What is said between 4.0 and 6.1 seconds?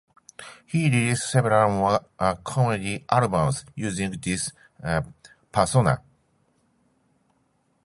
this persona.